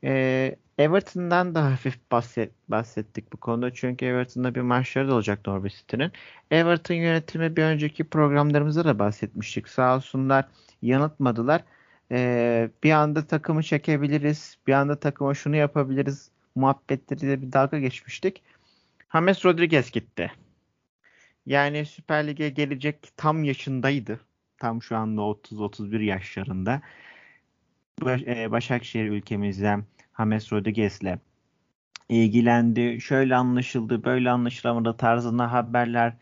E, 0.03 0.55
Everton'dan 0.77 1.55
da 1.55 1.65
hafif 1.71 2.11
bahset, 2.11 2.51
bahsettik 2.69 3.33
bu 3.33 3.37
konuda. 3.37 3.73
Çünkü 3.73 4.05
Everton'da 4.05 4.55
bir 4.55 4.61
maçları 4.61 5.07
da 5.07 5.13
olacak 5.13 5.47
Norwich 5.47 5.75
City'nin. 5.75 6.11
Everton 6.51 6.95
yönetimi 6.95 7.55
bir 7.55 7.63
önceki 7.63 8.03
programlarımızda 8.03 8.85
da 8.85 8.99
bahsetmiştik. 8.99 9.67
Sağ 9.69 9.95
olsunlar 9.95 10.45
yanıtmadılar. 10.81 11.63
E, 12.11 12.69
bir 12.83 12.91
anda 12.91 13.27
takımı 13.27 13.63
çekebiliriz. 13.63 14.57
Bir 14.67 14.73
anda 14.73 14.99
takıma 14.99 15.33
şunu 15.33 15.55
yapabiliriz. 15.55 16.31
Muhabbetleriyle 16.55 17.41
bir 17.41 17.51
dalga 17.51 17.79
geçmiştik. 17.79 18.43
James 19.13 19.45
Rodriguez 19.45 19.91
gitti. 19.91 20.31
Yani 21.45 21.85
Süper 21.85 22.27
Lig'e 22.27 22.49
gelecek 22.49 23.09
tam 23.17 23.43
yaşındaydı. 23.43 24.19
Tam 24.61 24.81
şu 24.81 24.97
anda 24.97 25.21
30-31 25.21 26.03
yaşlarında. 26.03 26.81
E, 28.07 28.51
Başakşehir 28.51 29.09
ülkemizden 29.09 29.85
James 30.17 30.53
Rodriguez'le 30.53 31.17
ilgilendi. 32.09 33.01
Şöyle 33.01 33.35
anlaşıldı, 33.35 34.03
böyle 34.03 34.29
anlaşılamadı 34.29 34.97
tarzında 34.97 35.51
haberler 35.51 36.13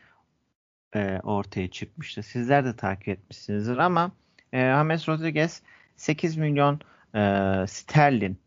e, 0.95 1.19
ortaya 1.23 1.71
çıkmıştı. 1.71 2.23
Sizler 2.23 2.65
de 2.65 2.75
takip 2.75 3.07
etmişsinizdir 3.07 3.77
ama 3.77 4.11
e, 4.53 4.59
James 4.59 5.09
Rodriguez 5.09 5.61
8 5.95 6.37
milyon 6.37 6.79
e, 7.15 7.21
sterlin 7.67 8.37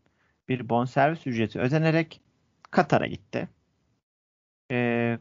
bir 0.49 0.69
bonservis 0.69 1.27
ücreti 1.27 1.59
ödenerek 1.59 2.21
Katar'a 2.71 3.07
gitti. 3.07 3.49
E, 4.71 5.19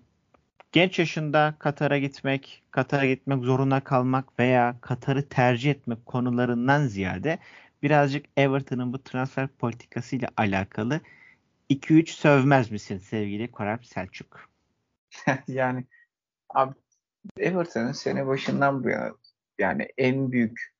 genç 0.73 0.99
yaşında 0.99 1.55
Katar'a 1.59 1.99
gitmek, 1.99 2.63
Katar'a 2.71 3.07
gitmek 3.07 3.45
zorunda 3.45 3.81
kalmak 3.81 4.39
veya 4.39 4.77
Katar'ı 4.81 5.29
tercih 5.29 5.71
etmek 5.71 6.07
konularından 6.07 6.87
ziyade 6.87 7.39
birazcık 7.83 8.27
Everton'ın 8.37 8.93
bu 8.93 9.03
transfer 9.03 9.49
politikasıyla 9.49 10.29
alakalı 10.37 11.01
2-3 11.71 12.07
sövmez 12.11 12.71
misin 12.71 12.99
sevgili 12.99 13.51
Korap 13.51 13.87
Selçuk? 13.87 14.51
yani 15.49 15.85
abi 16.51 16.75
Everton'ın 17.37 17.93
sene 17.93 18.27
başından 18.27 18.85
bu 18.85 18.89
yana 18.89 19.13
yani 19.59 19.89
en 19.99 20.33
büyük 20.33 20.73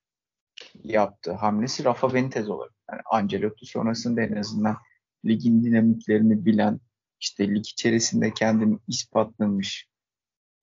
yaptığı 0.83 1.33
hamlesi 1.33 1.85
Rafa 1.85 2.13
Benitez 2.13 2.49
olur. 2.49 2.69
Yani 2.91 3.01
Ancelotti 3.05 3.65
sonrasında 3.65 4.21
en 4.21 4.35
azından 4.35 4.77
ligin 5.25 5.63
dinamiklerini 5.63 6.45
bilen, 6.45 6.79
işte 7.23 7.47
lig 7.47 7.65
içerisinde 7.67 8.33
kendini 8.33 8.79
ispatlamış, 8.87 9.87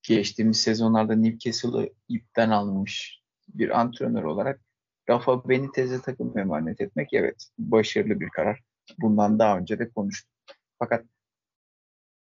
geçtiğimiz 0.02 0.60
sezonlarda 0.60 1.14
Newcastle'ı 1.14 1.92
ipten 2.08 2.50
almış 2.50 3.22
bir 3.48 3.80
antrenör 3.80 4.24
olarak 4.24 4.60
Rafa 5.08 5.48
Benitez'e 5.48 6.00
takım 6.00 6.38
emanet 6.38 6.80
etmek 6.80 7.12
evet 7.12 7.48
başarılı 7.58 8.20
bir 8.20 8.28
karar. 8.28 8.60
Bundan 8.98 9.38
daha 9.38 9.58
önce 9.58 9.78
de 9.78 9.90
konuştuk. 9.90 10.30
Fakat 10.78 11.04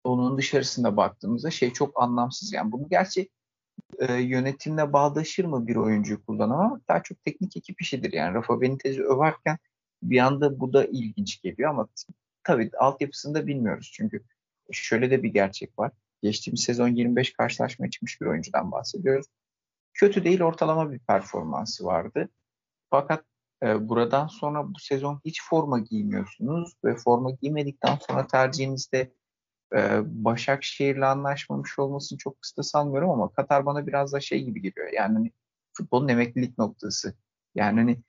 onun 0.04 0.38
dışarısında 0.38 0.96
baktığımızda 0.96 1.50
şey 1.50 1.72
çok 1.72 2.02
anlamsız. 2.02 2.52
Yani 2.52 2.72
bunu 2.72 2.88
gerçi 2.88 3.28
e, 3.98 4.14
yönetimle 4.14 4.92
bağdaşır 4.92 5.44
mı 5.44 5.66
bir 5.66 5.76
oyuncuyu 5.76 6.24
kullanan 6.24 6.82
daha 6.88 7.02
çok 7.02 7.24
teknik 7.24 7.56
ekip 7.56 7.80
işidir. 7.80 8.12
Yani 8.12 8.34
Rafa 8.34 8.60
Benitez'i 8.60 9.02
överken 9.02 9.58
bir 10.02 10.18
anda 10.18 10.60
bu 10.60 10.72
da 10.72 10.84
ilginç 10.84 11.42
geliyor 11.42 11.70
ama 11.70 11.88
tabii 12.46 12.70
altyapısını 12.78 13.34
da 13.34 13.46
bilmiyoruz. 13.46 13.90
Çünkü 13.94 14.24
şöyle 14.72 15.10
de 15.10 15.22
bir 15.22 15.28
gerçek 15.28 15.78
var. 15.78 15.92
Geçtiğimiz 16.22 16.60
sezon 16.60 16.88
25 16.88 17.32
karşılaşma 17.32 17.90
çıkmış 17.90 18.20
bir 18.20 18.26
oyuncudan 18.26 18.72
bahsediyoruz. 18.72 19.26
Kötü 19.94 20.24
değil 20.24 20.42
ortalama 20.42 20.92
bir 20.92 20.98
performansı 20.98 21.84
vardı. 21.84 22.28
Fakat 22.90 23.24
e, 23.62 23.88
buradan 23.88 24.26
sonra 24.26 24.74
bu 24.74 24.78
sezon 24.78 25.20
hiç 25.24 25.42
forma 25.42 25.78
giymiyorsunuz 25.78 26.72
ve 26.84 26.96
forma 26.96 27.30
giymedikten 27.30 27.98
sonra 28.08 28.26
tercihinizde 28.26 29.12
e, 29.76 30.00
Başakşehir'le 30.24 31.02
anlaşmamış 31.02 31.78
olmasını 31.78 32.18
çok 32.18 32.42
kısa 32.42 32.62
sanmıyorum 32.62 33.10
ama 33.10 33.32
Katar 33.32 33.66
bana 33.66 33.86
biraz 33.86 34.12
da 34.12 34.20
şey 34.20 34.44
gibi 34.44 34.62
geliyor. 34.62 34.92
Yani 34.92 35.14
hani 35.14 35.32
futbolun 35.72 36.08
emeklilik 36.08 36.58
noktası. 36.58 37.14
Yani 37.54 37.80
hani 37.80 38.02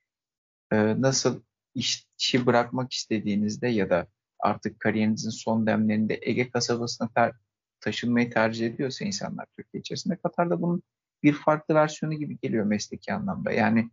e, 0.72 1.02
nasıl 1.02 1.42
işi 1.74 2.46
bırakmak 2.46 2.92
istediğinizde 2.92 3.68
ya 3.68 3.90
da 3.90 4.06
artık 4.40 4.80
kariyerinizin 4.80 5.30
son 5.30 5.66
demlerinde 5.66 6.18
Ege 6.22 6.50
kasabasına 6.50 7.08
ter, 7.14 7.32
taşınmayı 7.80 8.30
tercih 8.30 8.66
ediyorsa 8.66 9.04
insanlar 9.04 9.46
Türkiye 9.56 9.80
içerisinde 9.80 10.16
Katar'da 10.16 10.62
bunun 10.62 10.82
bir 11.22 11.32
farklı 11.32 11.74
versiyonu 11.74 12.14
gibi 12.14 12.38
geliyor 12.38 12.64
mesleki 12.64 13.12
anlamda. 13.12 13.52
Yani 13.52 13.90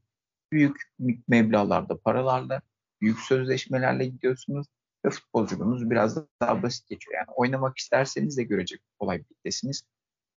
büyük 0.52 0.82
meblalarda 1.28 1.98
paralarla, 1.98 2.62
büyük 3.02 3.20
sözleşmelerle 3.20 4.06
gidiyorsunuz 4.06 4.68
ve 5.06 5.10
futbolculuğunuz 5.10 5.90
biraz 5.90 6.18
daha 6.42 6.64
basit 6.64 6.90
geçiyor. 6.90 7.16
Yani 7.16 7.36
oynamak 7.36 7.78
isterseniz 7.78 8.38
de 8.38 8.44
görecek 8.44 8.82
kolay 9.00 9.20
bir 9.20 9.36
ligdesiniz. 9.36 9.84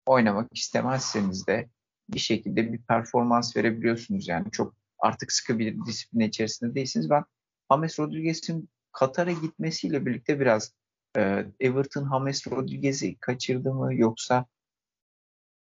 Oynamak 0.06 0.48
istemezseniz 0.54 1.46
de 1.46 1.68
bir 2.08 2.18
şekilde 2.18 2.72
bir 2.72 2.82
performans 2.82 3.56
verebiliyorsunuz. 3.56 4.28
Yani 4.28 4.50
çok 4.50 4.74
artık 4.98 5.32
sıkı 5.32 5.58
bir 5.58 5.86
disiplin 5.86 6.20
içerisinde 6.20 6.74
değilsiniz. 6.74 7.10
Ben 7.10 7.24
James 7.72 7.98
Rodriguez'in 7.98 8.68
Katar'a 8.96 9.32
gitmesiyle 9.32 10.06
birlikte 10.06 10.40
biraz 10.40 10.74
e, 11.16 11.46
Everton 11.60 12.08
James 12.10 12.46
Rodriguez'i 12.46 13.16
kaçırdı 13.16 13.74
mı 13.74 13.94
yoksa 13.94 14.46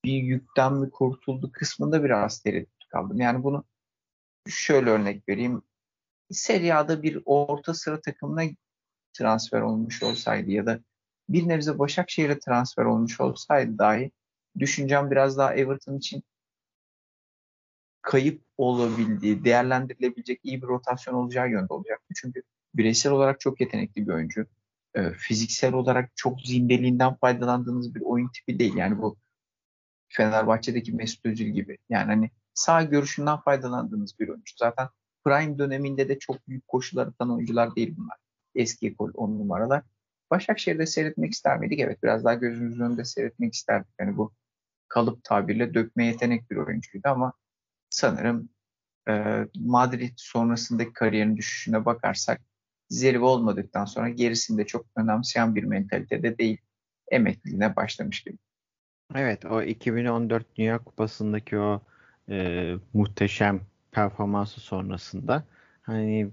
bir 0.03 0.23
yükten 0.23 0.73
mi 0.73 0.91
kurtuldu 0.91 1.51
kısmında 1.51 2.03
biraz 2.03 2.41
tereddüt 2.41 2.87
kaldım. 2.89 3.21
Yani 3.21 3.43
bunu 3.43 3.65
şöyle 4.47 4.89
örnek 4.89 5.29
vereyim. 5.29 5.61
Serie 6.31 6.73
A'da 6.73 7.03
bir 7.03 7.21
orta 7.25 7.73
sıra 7.73 8.01
takımına 8.01 8.43
transfer 9.13 9.61
olmuş 9.61 10.03
olsaydı 10.03 10.51
ya 10.51 10.65
da 10.65 10.79
bir 11.29 11.47
nebze 11.47 11.79
Başakşehir'e 11.79 12.39
transfer 12.39 12.85
olmuş 12.85 13.21
olsaydı 13.21 13.77
dahi 13.77 14.11
düşüncem 14.59 15.11
biraz 15.11 15.37
daha 15.37 15.55
Everton 15.55 15.97
için 15.97 16.23
kayıp 18.01 18.43
olabildiği, 18.57 19.45
değerlendirilebilecek 19.45 20.39
iyi 20.43 20.61
bir 20.61 20.67
rotasyon 20.67 21.13
olacağı 21.13 21.49
yönde 21.49 21.73
olacaktı. 21.73 22.13
Çünkü 22.15 22.43
bireysel 22.77 23.11
olarak 23.11 23.39
çok 23.39 23.61
yetenekli 23.61 24.07
bir 24.07 24.13
oyuncu. 24.13 24.45
E, 24.95 25.11
fiziksel 25.11 25.73
olarak 25.73 26.11
çok 26.15 26.41
zindeliğinden 26.41 27.15
faydalandığınız 27.15 27.95
bir 27.95 28.01
oyun 28.01 28.29
tipi 28.29 28.59
değil. 28.59 28.75
Yani 28.75 28.97
bu 28.97 29.17
Fenerbahçe'deki 30.09 30.93
Mesut 30.93 31.25
Özil 31.25 31.47
gibi. 31.47 31.77
Yani 31.89 32.05
hani 32.05 32.29
sağ 32.53 32.83
görüşünden 32.83 33.37
faydalandığınız 33.37 34.19
bir 34.19 34.27
oyuncu. 34.27 34.53
Zaten 34.57 34.89
prime 35.25 35.57
döneminde 35.57 36.09
de 36.09 36.19
çok 36.19 36.47
büyük 36.47 36.67
koşullar 36.67 37.07
atan 37.07 37.31
oyuncular 37.31 37.75
değil 37.75 37.95
bunlar. 37.97 38.17
Eski 38.55 38.87
ekol 38.87 39.11
on 39.13 39.39
numaralar. 39.39 39.83
Başakşehir'de 40.31 40.85
seyretmek 40.85 41.31
ister 41.33 41.59
miydik? 41.59 41.79
Evet 41.79 42.03
biraz 42.03 42.25
daha 42.25 42.33
gözümüzün 42.33 42.83
önünde 42.83 43.05
seyretmek 43.05 43.53
isterdik. 43.53 43.93
Yani 43.99 44.17
bu 44.17 44.33
kalıp 44.87 45.23
tabirle 45.23 45.73
dökme 45.73 46.05
yetenek 46.05 46.51
bir 46.51 46.55
oyuncuydu 46.55 47.07
ama 47.09 47.33
sanırım 47.89 48.49
e, 49.09 49.45
Madrid 49.55 50.13
sonrasındaki 50.17 50.93
kariyerin 50.93 51.37
düşüşüne 51.37 51.85
bakarsak 51.85 52.41
zirve 52.89 53.25
olmadıktan 53.25 53.85
sonra 53.85 54.09
gerisinde 54.09 54.65
çok 54.65 54.85
önemseyen 54.95 55.55
bir 55.55 55.63
mentalitede 55.63 56.37
değil. 56.37 56.57
Emekliliğine 57.07 57.75
başlamış 57.75 58.23
gibi. 58.23 58.37
Evet 59.15 59.45
o 59.45 59.61
2014 59.61 60.55
Dünya 60.55 60.77
Kupası'ndaki 60.77 61.57
o 61.57 61.81
e, 62.29 62.73
muhteşem 62.93 63.61
performansı 63.91 64.59
sonrasında 64.59 65.43
hani 65.81 66.29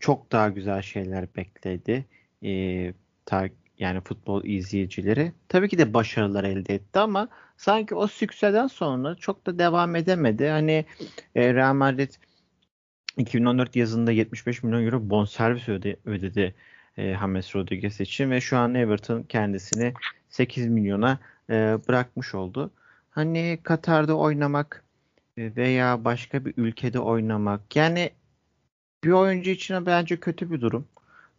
çok 0.00 0.32
daha 0.32 0.48
güzel 0.48 0.82
şeyler 0.82 1.34
bekledi. 1.36 2.04
E, 2.44 2.92
ta, 3.26 3.48
yani 3.78 4.00
futbol 4.00 4.44
izleyicileri. 4.44 5.32
Tabii 5.48 5.68
ki 5.68 5.78
de 5.78 5.94
başarılar 5.94 6.44
elde 6.44 6.74
etti 6.74 6.98
ama 6.98 7.28
sanki 7.56 7.94
o 7.94 8.06
sükseden 8.06 8.66
sonra 8.66 9.14
çok 9.14 9.46
da 9.46 9.58
devam 9.58 9.96
edemedi. 9.96 10.48
Hani 10.48 10.84
e, 11.34 11.54
Real 11.54 11.74
Madrid 11.74 12.10
2014 13.16 13.76
yazında 13.76 14.12
75 14.12 14.62
milyon 14.62 14.84
euro 14.84 15.10
bonservis 15.10 15.68
öde, 15.68 15.96
ödedi 16.04 16.54
e, 16.96 17.14
James 17.18 17.56
Rodriguez 17.56 18.00
için 18.00 18.30
ve 18.30 18.40
şu 18.40 18.56
an 18.56 18.74
Everton 18.74 19.22
kendisini 19.22 19.94
8 20.28 20.68
milyona 20.68 21.18
e, 21.50 21.78
bırakmış 21.88 22.34
oldu. 22.34 22.70
Hani 23.10 23.58
Katar'da 23.62 24.16
oynamak 24.16 24.84
e, 25.36 25.56
veya 25.56 26.04
başka 26.04 26.44
bir 26.44 26.54
ülkede 26.56 26.98
oynamak 26.98 27.76
yani 27.76 28.10
bir 29.04 29.10
oyuncu 29.10 29.50
için 29.50 29.86
bence 29.86 30.20
kötü 30.20 30.50
bir 30.50 30.60
durum. 30.60 30.88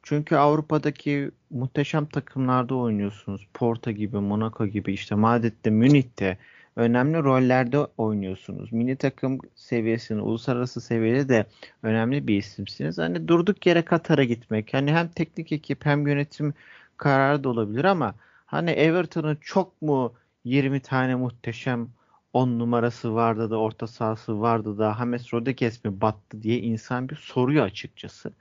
Çünkü 0.03 0.35
Avrupa'daki 0.35 1.31
muhteşem 1.49 2.05
takımlarda 2.05 2.75
oynuyorsunuz. 2.75 3.47
Porto 3.53 3.91
gibi, 3.91 4.17
Monaco 4.17 4.67
gibi, 4.67 4.93
işte 4.93 5.15
Madrid'de, 5.15 5.69
Münih'te 5.69 6.37
önemli 6.75 7.23
rollerde 7.23 7.79
oynuyorsunuz. 7.79 8.71
Mini 8.73 8.95
takım 8.95 9.39
seviyesinde, 9.55 10.21
uluslararası 10.21 10.81
seviyede 10.81 11.29
de 11.29 11.45
önemli 11.83 12.27
bir 12.27 12.37
isimsiniz. 12.37 12.97
Hani 12.97 13.27
durduk 13.27 13.65
yere 13.65 13.85
Katar'a 13.85 14.23
gitmek, 14.23 14.73
hani 14.73 14.93
hem 14.93 15.07
teknik 15.07 15.51
ekip 15.51 15.85
hem 15.85 16.07
yönetim 16.07 16.53
kararı 16.97 17.43
da 17.43 17.49
olabilir 17.49 17.85
ama 17.85 18.15
hani 18.45 18.71
Everton'ın 18.71 19.37
çok 19.41 19.81
mu 19.81 20.13
20 20.43 20.79
tane 20.79 21.15
muhteşem 21.15 21.89
10 22.33 22.59
numarası 22.59 23.15
vardı 23.15 23.49
da 23.49 23.57
orta 23.57 23.87
sahası 23.87 24.41
vardı 24.41 24.77
da 24.77 24.95
James 24.99 25.33
Rodriguez 25.33 25.85
mi 25.85 26.01
battı 26.01 26.43
diye 26.43 26.59
insan 26.59 27.09
bir 27.09 27.15
soruyor 27.15 27.65
açıkçası. 27.65 28.33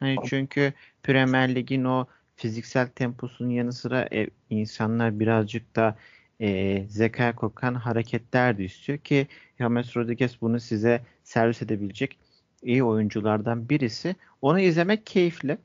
Hani 0.00 0.16
çünkü 0.26 0.72
Premier 1.02 1.54
Lig'in 1.54 1.84
o 1.84 2.06
fiziksel 2.36 2.88
temposunun 2.88 3.50
yanı 3.50 3.72
sıra 3.72 4.08
e, 4.12 4.26
insanlar 4.50 5.20
birazcık 5.20 5.76
da 5.76 5.96
e, 6.40 6.84
zeka 6.88 7.34
kokan 7.34 7.74
hareketler 7.74 8.58
de 8.58 8.64
istiyor 8.64 8.98
ki 8.98 9.26
James 9.58 9.96
Rodriguez 9.96 10.40
bunu 10.40 10.60
size 10.60 11.02
servis 11.24 11.62
edebilecek 11.62 12.18
iyi 12.62 12.84
oyunculardan 12.84 13.68
birisi. 13.68 14.16
Onu 14.42 14.60
izlemek 14.60 15.06
keyifli. 15.06 15.58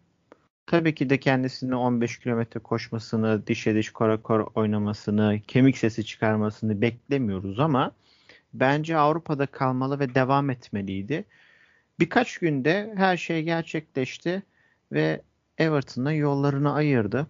Tabii 0.65 0.95
ki 0.95 1.09
de 1.09 1.19
kendisini 1.19 1.75
15 1.75 2.19
kilometre 2.19 2.59
koşmasını, 2.59 3.47
dişe 3.47 3.75
diş 3.75 3.89
kora 3.89 4.21
kora 4.21 4.43
oynamasını, 4.43 5.39
kemik 5.47 5.77
sesi 5.77 6.05
çıkarmasını 6.05 6.81
beklemiyoruz 6.81 7.59
ama 7.59 7.91
bence 8.53 8.97
Avrupa'da 8.97 9.45
kalmalı 9.45 9.99
ve 9.99 10.15
devam 10.15 10.49
etmeliydi. 10.49 11.25
Birkaç 11.99 12.37
günde 12.37 12.93
her 12.95 13.17
şey 13.17 13.43
gerçekleşti 13.43 14.43
ve 14.91 15.21
Everton'la 15.57 16.11
yollarını 16.11 16.73
ayırdı. 16.73 17.27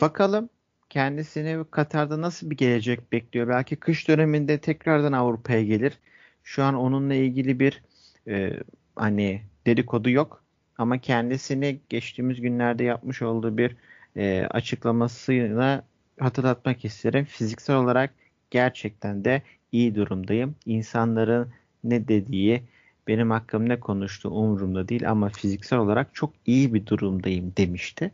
Bakalım 0.00 0.48
kendisini 0.90 1.64
Katar'da 1.70 2.20
nasıl 2.20 2.50
bir 2.50 2.56
gelecek 2.56 3.12
bekliyor? 3.12 3.48
Belki 3.48 3.76
kış 3.76 4.08
döneminde 4.08 4.58
tekrardan 4.58 5.12
Avrupa'ya 5.12 5.62
gelir. 5.62 5.98
Şu 6.44 6.64
an 6.64 6.74
onunla 6.74 7.14
ilgili 7.14 7.60
bir 7.60 7.82
e, 8.28 8.52
hani 8.96 9.42
dedikodu 9.66 10.10
yok. 10.10 10.42
Ama 10.78 10.98
kendisini 10.98 11.80
geçtiğimiz 11.88 12.40
günlerde 12.40 12.84
yapmış 12.84 13.22
olduğu 13.22 13.58
bir 13.58 13.76
e, 14.16 14.46
açıklamasıyla 14.50 15.84
hatırlatmak 16.20 16.84
isterim. 16.84 17.24
Fiziksel 17.24 17.76
olarak 17.76 18.14
gerçekten 18.50 19.24
de 19.24 19.42
iyi 19.72 19.94
durumdayım. 19.94 20.54
İnsanların 20.66 21.52
ne 21.84 22.08
dediği, 22.08 22.62
benim 23.08 23.30
hakkım 23.30 23.68
ne 23.68 23.80
konuştuğu 23.80 24.30
umurumda 24.30 24.88
değil 24.88 25.10
ama 25.10 25.28
fiziksel 25.28 25.78
olarak 25.78 26.14
çok 26.14 26.32
iyi 26.46 26.74
bir 26.74 26.86
durumdayım 26.86 27.52
demişti. 27.56 28.10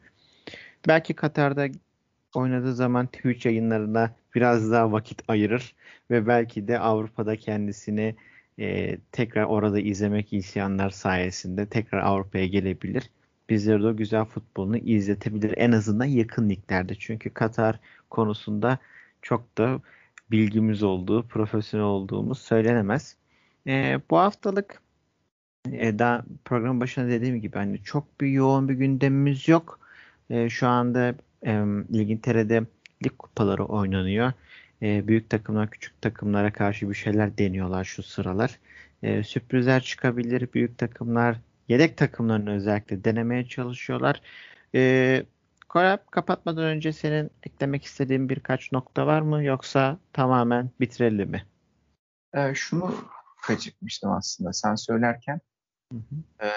Belki 0.89 1.15
Katar'da 1.15 1.69
oynadığı 2.35 2.75
zaman 2.75 3.07
Twitch 3.07 3.47
yayınlarına 3.47 4.15
biraz 4.35 4.71
daha 4.73 4.93
vakit 4.93 5.23
ayırır 5.29 5.75
ve 6.11 6.27
belki 6.27 6.69
de 6.69 6.79
Avrupa'da 6.79 7.37
kendisini 7.37 8.17
e, 8.59 8.99
tekrar 9.13 9.45
orada 9.45 9.81
izlemek 9.81 10.33
isteyenler 10.33 10.91
sayesinde 10.91 11.67
tekrar 11.67 12.01
Avrupa'ya 12.03 12.47
gelebilir. 12.47 13.11
Bizlere 13.49 13.83
de 13.83 13.87
o 13.87 13.97
güzel 13.97 14.25
futbolunu 14.25 14.77
izletebilir. 14.77 15.55
En 15.57 15.73
azından 15.73 16.05
yakın 16.05 16.51
liglerde. 16.51 16.95
Çünkü 16.95 17.31
Katar 17.31 17.79
konusunda 18.11 18.79
çok 19.23 19.59
da 19.59 19.81
bilgimiz 20.31 20.83
olduğu, 20.83 21.23
profesyonel 21.23 21.87
olduğumuz 21.87 22.39
söylenemez. 22.39 23.17
E, 23.67 24.01
bu 24.11 24.19
haftalık 24.19 24.83
e, 25.73 25.99
daha 25.99 26.25
program 26.45 26.81
başında 26.81 27.09
dediğim 27.09 27.41
gibi 27.41 27.59
hani 27.59 27.83
çok 27.83 28.21
bir 28.21 28.29
yoğun 28.29 28.69
bir 28.69 28.75
gündemimiz 28.75 29.49
yok. 29.49 29.81
E, 30.31 30.49
şu 30.49 30.69
anda 30.69 31.15
e, 31.47 31.53
İngiltere'de 31.91 32.63
lig 33.05 33.19
kupaları 33.19 33.65
oynanıyor. 33.65 34.33
E, 34.83 35.09
büyük 35.09 35.31
takımlar 35.31 35.71
küçük 35.71 36.03
takımlara 36.03 36.53
karşı 36.53 36.91
bir 36.91 36.95
şeyler 36.95 37.39
deniyorlar 37.39 37.85
şu 37.85 38.03
sıralar. 38.03 38.59
E, 39.03 39.25
sürprizler 39.25 39.83
çıkabilir. 39.83 40.53
Büyük 40.55 40.79
takımlar 40.79 41.37
yedek 41.69 41.97
takımlarını 41.97 42.51
özellikle 42.51 43.05
denemeye 43.05 43.47
çalışıyorlar. 43.47 44.21
E, 44.75 45.23
Korap 45.73 46.13
kapatmadan 46.13 46.65
önce 46.65 46.93
senin 46.93 47.31
eklemek 47.43 47.85
istediğin 47.85 48.29
birkaç 48.29 48.73
nokta 48.73 49.07
var 49.07 49.21
mı 49.21 49.45
yoksa 49.45 49.99
tamamen 50.13 50.71
bitirelim 50.81 51.31
mi? 51.31 51.47
E, 52.35 52.55
şunu 52.55 52.95
kaçırmıştım 53.43 54.11
aslında 54.11 54.53
sen 54.53 54.75
söylerken. 54.75 55.41
Hı 55.93 55.99
hı. 55.99 56.47
E, 56.47 56.49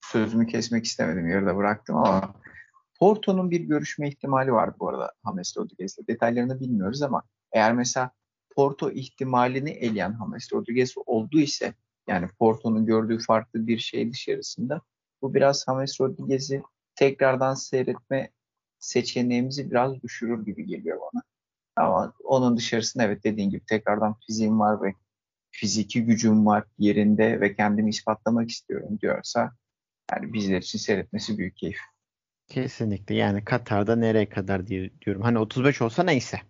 sözümü 0.00 0.46
kesmek 0.46 0.84
istemedim 0.84 1.28
yarıda 1.28 1.56
bıraktım 1.56 1.96
ama 1.96 2.34
Porto'nun 2.98 3.50
bir 3.50 3.60
görüşme 3.60 4.08
ihtimali 4.08 4.52
var 4.52 4.78
bu 4.78 4.88
arada 4.88 5.12
James 5.26 5.56
Rodriguez'le. 5.56 6.08
Detaylarını 6.08 6.60
bilmiyoruz 6.60 7.02
ama 7.02 7.22
eğer 7.52 7.72
mesela 7.72 8.10
Porto 8.56 8.90
ihtimalini 8.90 9.70
eleyen 9.70 10.16
James 10.18 10.52
Rodriguez 10.52 10.94
olduğu 11.06 11.40
ise 11.40 11.74
yani 12.08 12.28
Porto'nun 12.38 12.86
gördüğü 12.86 13.18
farklı 13.18 13.66
bir 13.66 13.78
şey 13.78 14.12
dışarısında 14.12 14.80
bu 15.22 15.34
biraz 15.34 15.64
James 15.66 16.00
Rodriguez'i 16.00 16.62
tekrardan 16.94 17.54
seyretme 17.54 18.30
seçeneğimizi 18.78 19.70
biraz 19.70 20.02
düşürür 20.02 20.44
gibi 20.44 20.66
geliyor 20.66 21.00
bana. 21.00 21.22
Ama 21.76 22.12
onun 22.24 22.56
dışarısında 22.56 23.04
evet 23.04 23.24
dediğin 23.24 23.50
gibi 23.50 23.64
tekrardan 23.66 24.16
fiziğim 24.26 24.60
var 24.60 24.82
ve 24.82 24.94
fiziki 25.50 26.04
gücüm 26.04 26.46
var 26.46 26.64
yerinde 26.78 27.40
ve 27.40 27.54
kendimi 27.54 27.90
ispatlamak 27.90 28.50
istiyorum 28.50 28.98
diyorsa 29.00 29.52
yani 30.12 30.32
bizler 30.32 30.58
için 30.58 30.78
seyretmesi 30.78 31.38
büyük 31.38 31.56
keyif. 31.56 31.78
Kesinlikle 32.48 33.14
yani 33.14 33.44
Katar'da 33.44 33.96
nereye 33.96 34.28
kadar 34.28 34.66
diye 34.66 34.90
diyorum. 35.00 35.22
Hani 35.22 35.38
35 35.38 35.82
olsa 35.82 36.02
neyse. 36.02 36.40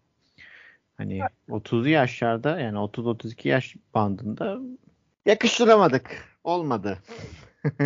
Hani 0.96 1.20
30'lu 1.48 1.88
yaşlarda 1.88 2.60
yani 2.60 2.78
30-32 2.78 3.48
yaş 3.48 3.76
bandında 3.94 4.58
yakıştıramadık. 5.26 6.28
Olmadı. 6.44 6.98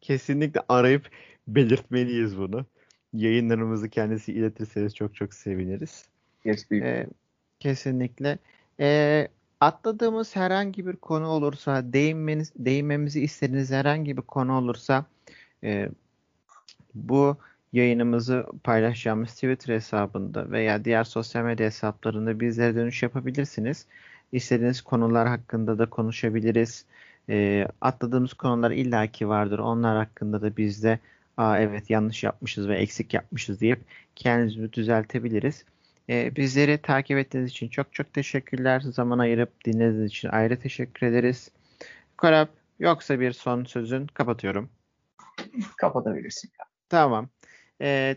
Kesinlikle 0.00 0.60
arayıp 0.68 1.10
belirtmeliyiz 1.48 2.38
bunu. 2.38 2.66
Yayınlarımızı 3.12 3.88
kendisi 3.88 4.32
iletirseniz 4.32 4.94
çok 4.94 5.14
çok 5.14 5.34
seviniriz. 5.34 6.04
Yes, 6.44 6.72
ee, 6.72 7.06
kesinlikle. 7.60 8.38
Ee, 8.80 9.28
atladığımız 9.60 10.36
herhangi 10.36 10.86
bir 10.86 10.96
konu 10.96 11.26
olursa, 11.26 11.92
değinmeniz, 11.92 12.52
değinmemizi 12.56 13.20
istediğiniz 13.20 13.70
herhangi 13.70 14.16
bir 14.16 14.22
konu 14.22 14.58
olursa 14.58 15.06
e, 15.64 15.88
bu 16.96 17.36
yayınımızı 17.72 18.46
paylaşacağımız 18.64 19.34
Twitter 19.34 19.74
hesabında 19.74 20.50
veya 20.50 20.84
diğer 20.84 21.04
sosyal 21.04 21.44
medya 21.44 21.66
hesaplarında 21.66 22.40
bizlere 22.40 22.74
dönüş 22.74 23.02
yapabilirsiniz. 23.02 23.86
İstediğiniz 24.32 24.82
konular 24.82 25.28
hakkında 25.28 25.78
da 25.78 25.86
konuşabiliriz. 25.86 26.84
E, 27.28 27.68
atladığımız 27.80 28.34
konular 28.34 28.70
illaki 28.70 29.28
vardır. 29.28 29.58
Onlar 29.58 29.96
hakkında 29.96 30.42
da 30.42 30.56
biz 30.56 30.82
de 30.82 30.98
Aa, 31.36 31.58
evet 31.58 31.90
yanlış 31.90 32.24
yapmışız 32.24 32.68
ve 32.68 32.76
eksik 32.76 33.14
yapmışız 33.14 33.60
deyip 33.60 33.80
kendimizi 34.14 34.72
düzeltebiliriz. 34.72 35.64
E, 36.08 36.36
bizleri 36.36 36.78
takip 36.78 37.18
ettiğiniz 37.18 37.50
için 37.50 37.68
çok 37.68 37.92
çok 37.92 38.12
teşekkürler. 38.12 38.80
Zaman 38.80 39.18
ayırıp 39.18 39.64
dinlediğiniz 39.64 40.10
için 40.10 40.28
ayrı 40.28 40.60
teşekkür 40.60 41.06
ederiz. 41.06 41.50
Korap 42.18 42.48
yoksa 42.78 43.20
bir 43.20 43.32
son 43.32 43.64
sözün 43.64 44.06
kapatıyorum. 44.06 44.70
Kapatabilirsin. 45.76 46.50
Tamam. 46.88 47.28
Ee, 47.80 48.16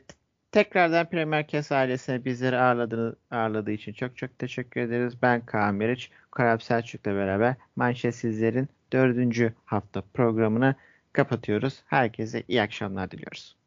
tekrardan 0.51 1.09
Premier 1.09 1.47
Kes 1.47 1.71
ailesine 1.71 2.25
bizleri 2.25 2.57
ağırladığı, 2.57 3.19
ağırladığı 3.31 3.71
için 3.71 3.93
çok 3.93 4.17
çok 4.17 4.39
teşekkür 4.39 4.81
ederiz. 4.81 5.21
Ben 5.21 5.45
Kaan 5.45 5.75
Meriç, 5.75 6.11
Korap 6.31 6.63
Selçuk'la 6.63 7.15
beraber 7.15 7.55
Manşetsizler'in 7.75 8.69
dördüncü 8.93 9.53
hafta 9.65 10.01
programını 10.13 10.75
kapatıyoruz. 11.13 11.83
Herkese 11.87 12.43
iyi 12.47 12.61
akşamlar 12.61 13.11
diliyoruz. 13.11 13.58